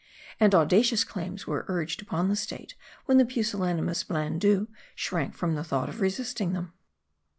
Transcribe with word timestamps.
And 0.39 0.55
audacious 0.55 1.03
claims 1.03 1.45
were 1.45 1.63
urged 1.67 2.01
upon 2.01 2.27
the 2.27 2.35
state 2.35 2.73
when 3.05 3.19
the 3.19 3.23
pusillanimous 3.23 4.03
Blandoo 4.03 4.67
shrank 4.95 5.35
from 5.35 5.53
the 5.53 5.63
thought 5.63 5.89
of 5.89 6.01
resisting 6.01 6.53
them. 6.53 6.73